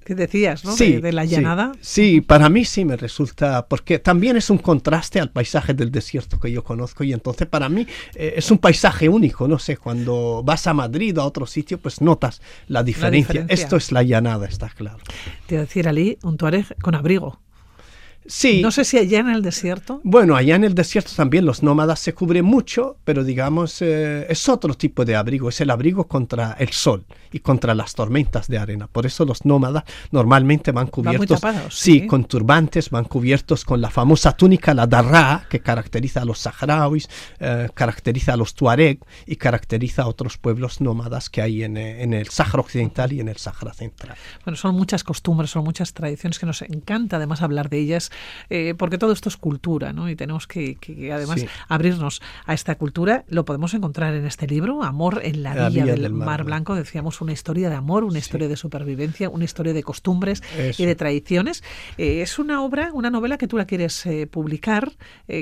que 0.04 0.16
decías, 0.16 0.66
¿no? 0.66 0.76
Sí, 0.76 0.98
de, 0.98 1.12
la 1.12 1.24
llanada. 1.26 1.72
Sí, 1.82 2.22
para 2.22 2.50
mí 2.50 2.66
sí 2.66 2.84
me 2.84 2.98
resulta, 2.98 3.68
porque 3.68 4.00
también 4.00 4.38
es 4.38 4.50
un 4.50 4.58
contraste 4.58 5.20
al 5.20 5.30
paisaje 5.30 5.74
del 5.74 5.92
desierto 5.92 6.40
que 6.40 6.52
yo 6.52 6.64
conozco 6.64 7.04
y 7.04 7.14
entonces 7.14 7.48
para 7.48 7.70
mí 7.70 7.88
eh, 8.16 8.34
es 8.38 8.52
un 8.52 8.58
paisaje 8.58 9.08
único, 9.08 9.48
no 9.48 9.60
sé, 9.60 9.78
cuando 9.78 10.42
vas 10.44 10.68
a 10.68 10.74
Madrid 10.74 11.18
o 11.18 11.22
a 11.22 11.26
otro 11.26 11.46
sitio, 11.46 11.78
pues 11.78 12.02
notas 12.02 12.42
la 12.68 12.84
diferencia. 12.84 13.46
Esto 13.50 13.78
es 13.78 13.92
la 13.92 14.04
llanada, 14.04 14.48
está 14.48 14.70
claro. 14.70 15.00
Te 15.46 15.58
decir, 15.58 15.88
Ali, 15.88 16.18
un 16.24 16.38
tuareg 16.38 16.76
con 16.82 16.96
abrigo. 16.96 17.43
Sí. 18.26 18.62
No 18.62 18.72
sé 18.72 18.86
si 18.86 18.98
allá 18.98 19.20
en 19.20 19.30
el 19.30 19.42
desierto. 19.42 20.02
Bueno, 20.04 20.36
allá 20.36 20.56
en 20.56 20.64
el 20.64 20.76
desierto 20.76 21.12
también 21.16 21.46
los 21.46 21.64
nómadas 21.64 22.00
se 22.00 22.14
cubren 22.14 22.46
mucho, 22.46 22.98
pero 23.04 23.24
digamos 23.24 23.82
eh, 23.82 24.26
es 24.30 24.48
otro 24.50 24.74
tipo 24.76 25.06
de 25.06 25.16
abrigo, 25.16 25.50
es 25.50 25.60
el 25.62 25.70
abrigo 25.70 26.08
contra 26.08 26.56
el 26.60 26.70
sol 26.70 27.06
y 27.32 27.40
contra 27.40 27.74
las 27.74 27.94
tormentas 27.96 28.48
de 28.48 28.58
arena. 28.58 28.88
Por 28.88 29.06
eso 29.06 29.26
los 29.26 29.46
nómadas 29.46 29.84
normalmente 30.12 30.72
van 30.72 30.88
cubiertos, 30.88 31.42
sí, 31.70 32.06
con 32.08 32.26
turbantes, 32.26 32.90
van 32.90 33.06
cubiertos 33.06 33.66
con 33.66 33.82
la 33.82 33.90
famosa 33.90 34.38
túnica, 34.38 34.74
la 34.74 34.88
darra, 34.88 35.46
que 35.50 35.60
caracteriza 35.60 36.22
a 36.22 36.26
los 36.26 36.40
saharauis, 36.40 37.10
eh, 37.40 37.70
caracteriza 37.74 38.34
a 38.34 38.38
los 38.38 38.54
tuareg 38.54 39.00
y 39.26 39.36
caracteriza 39.36 40.04
a 40.04 40.08
otros 40.08 40.38
pueblos 40.38 40.80
nómadas 40.80 41.30
que 41.30 41.42
hay 41.42 41.64
en, 41.64 41.78
eh, 41.78 42.04
en 42.04 42.14
el 42.14 42.30
Sáhara 42.30 42.60
Occidental 42.60 43.12
y 43.14 43.20
en 43.20 43.28
el 43.28 43.38
Sáhara 43.38 43.74
Central. 43.74 44.16
Bueno, 44.46 44.56
son 44.56 44.76
muchas 44.76 45.04
costumbres, 45.04 45.50
son 45.50 45.64
muchas 45.64 45.94
tradiciones 45.94 46.40
que 46.40 46.46
nos 46.46 46.62
encanta 46.62 47.18
además 47.18 47.42
hablar 47.42 47.70
de 47.70 47.80
ellas 47.80 48.12
eh, 48.50 48.74
porque 48.78 48.98
todo 48.98 49.12
esto 49.12 49.30
es 49.30 49.38
cultura, 49.38 49.94
¿no? 49.94 50.10
Y 50.10 50.16
tenemos 50.16 50.48
que, 50.48 50.78
además 51.14 51.46
abrirnos 51.68 52.22
a 52.46 52.54
esta 52.54 52.76
cultura. 52.76 53.26
Lo 53.28 53.46
podemos 53.46 53.74
encontrar 53.74 54.14
en 54.14 54.26
este 54.26 54.48
libro, 54.48 54.84
Amor 54.84 55.22
en 55.24 55.44
la, 55.44 55.70
Villa, 55.70 55.86
del, 55.86 56.14
Mar, 56.14 56.44
Blanco. 56.44 56.76
Decíamos 56.76 57.22
una 57.22 57.32
historia 57.32 57.70
de 57.70 57.76
amor, 57.76 58.04
una 58.04 58.20
historia 58.20 58.48
de 58.48 58.56
supervivencia, 58.56 59.30
una 59.30 59.46
historia 59.46 59.74
de 59.74 59.84
costumbres 59.84 60.42
y 60.78 60.86
de 60.86 60.96
tradiciones. 60.96 61.64
Eh, 61.98 62.22
es 62.22 62.40
una 62.40 62.64
obra, 62.64 62.92
una 62.94 63.10
novela 63.10 63.38
que 63.38 63.48
tú 63.48 63.58
la 63.58 63.66
quieres 63.66 64.06
eh, 64.06 64.28
publicar 64.28 64.92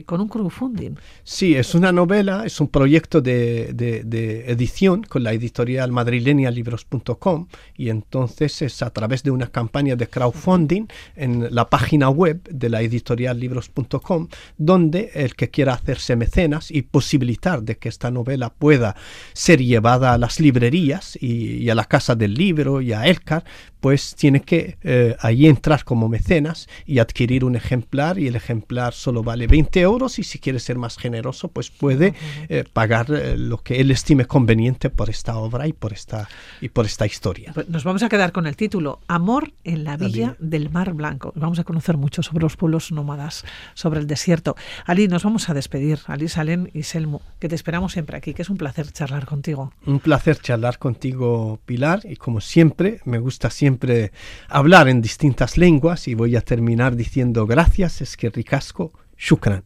con 0.06 0.22
un 0.22 0.28
crowdfunding. 0.28 0.96
Sí, 1.24 1.56
es 1.56 1.76
una 1.76 1.92
novela, 1.92 2.46
es 2.46 2.60
un 2.62 2.68
proyecto 2.68 3.22
de, 3.22 3.74
de 3.74 4.52
edición 4.52 5.04
con 5.04 5.24
la 5.24 5.34
editorial 5.34 5.92
madrileña 5.92 6.52
libros.com 6.52 7.48
y 7.76 7.90
entonces 7.90 8.62
es 8.62 8.82
a 8.82 8.90
través 8.92 9.24
de 9.24 9.32
una 9.32 9.48
campaña 9.48 9.96
de 9.96 10.08
crowdfunding 10.08 10.88
en 11.16 11.54
la 11.54 11.70
página 11.70 12.10
web 12.10 12.42
de 12.62 12.70
la 12.70 12.82
editorial 12.82 13.38
libros.com 13.38 14.30
donde 14.58 15.12
el 15.16 15.36
que 15.36 15.50
quiera 15.50 15.74
hacerse 15.74 16.16
mecenas 16.16 16.72
y 16.72 16.84
posibilitar 16.84 17.64
de 17.64 17.78
que 17.78 17.90
esta 17.90 18.12
novela 18.12 18.54
pueda 18.54 18.96
ser 19.34 19.62
llevada 19.62 20.14
a 20.14 20.18
las 20.18 20.40
librerías 20.40 21.18
y, 21.22 21.70
a 21.70 21.76
la 21.76 21.86
casa 21.86 22.16
del 22.16 22.36
libro 22.36 22.80
y 22.80 22.94
a 22.94 23.08
Elcar, 23.08 23.44
pues 23.82 24.16
tiene 24.16 24.42
que 24.42 24.78
eh, 24.84 25.16
ahí 25.20 25.48
entrar 25.48 25.84
como 25.84 26.08
mecenas 26.08 26.70
y 26.86 27.00
adquirir 27.00 27.44
un 27.44 27.56
ejemplar 27.56 28.18
y 28.20 28.28
el 28.28 28.36
ejemplar 28.36 28.94
solo 28.94 29.24
vale 29.24 29.48
20 29.48 29.82
euros 29.82 30.20
y 30.20 30.24
si 30.24 30.40
quiere 30.40 30.60
ser 30.60 30.78
más 30.78 30.98
generoso 30.98 31.50
pues 31.50 31.70
puede 31.72 32.14
eh, 32.48 32.64
pagar 32.72 33.12
eh, 33.12 33.36
lo 33.38 33.58
que 33.58 33.82
él 33.82 33.92
estime 33.92 34.26
conveniente 34.26 34.90
por 34.90 35.10
esta 35.10 35.36
obra 35.38 35.68
y 35.68 35.74
por 35.74 35.94
esta, 35.94 36.30
y 36.62 36.70
por 36.70 36.86
esta 36.86 37.06
historia. 37.06 37.52
Pues 37.54 37.68
nos 37.70 37.84
vamos 37.84 38.04
a 38.04 38.10
quedar 38.10 38.32
con 38.32 38.46
el 38.46 38.56
título 38.56 39.00
Amor 39.08 39.52
en 39.64 39.84
la 39.84 39.98
Villa 39.98 40.36
del 40.40 40.70
Mar 40.70 40.94
Blanco. 40.94 41.34
Vamos 41.36 41.58
a 41.60 41.64
conocer 41.64 41.98
mucho 41.98 42.22
sobre 42.22 42.44
los 42.44 42.56
pueblos 42.56 42.92
nómadas, 42.92 43.44
sobre 43.74 44.00
el 44.00 44.08
desierto. 44.08 44.56
Ali, 44.86 45.08
nos 45.08 45.24
vamos 45.24 45.50
a 45.50 45.54
despedir. 45.56 46.00
Ali 46.06 46.28
Salen 46.28 46.70
y 46.74 46.84
Selmo, 46.84 47.22
que 47.40 47.50
te 47.50 47.56
esperamos 47.56 47.94
siempre 47.94 48.18
aquí, 48.18 48.36
que 48.36 48.44
es 48.44 48.50
un 48.50 48.58
placer 48.58 48.92
charlar 48.92 49.26
contigo. 49.26 49.74
Un 49.88 50.00
placer 50.00 50.38
charlar 50.40 50.78
contigo, 50.78 51.60
Pilar, 51.66 52.02
y 52.04 52.16
como 52.16 52.42
siempre, 52.42 53.00
me 53.06 53.18
gusta 53.18 53.50
siempre 53.72 54.12
hablar 54.50 54.90
en 54.90 55.02
distintas 55.02 55.58
lenguas 55.58 56.08
y 56.10 56.14
voy 56.14 56.36
a 56.36 56.42
terminar 56.42 56.96
diciendo 56.96 57.48
gracias, 57.48 58.02
es 58.02 58.18
que 58.18 58.30
ricasco, 58.30 58.92
shukran. 59.18 59.64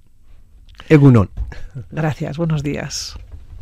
Egunon. 0.89 1.31
Gracias, 1.89 2.37
buenos 2.37 2.61
días. 2.61 3.17